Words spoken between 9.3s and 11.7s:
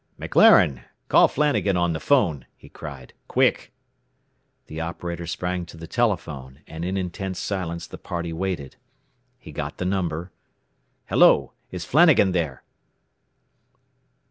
He got the number. "Hello!